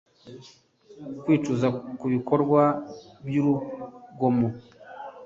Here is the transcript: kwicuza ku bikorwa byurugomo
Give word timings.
kwicuza 1.23 1.67
ku 1.99 2.05
bikorwa 2.13 2.61
byurugomo 3.25 4.47